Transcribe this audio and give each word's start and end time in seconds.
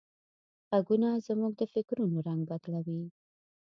غږونه 0.69 1.09
زموږ 1.27 1.53
د 1.57 1.63
فکرونو 1.73 2.17
رنگ 2.27 2.41
بدلوي. 2.49 3.01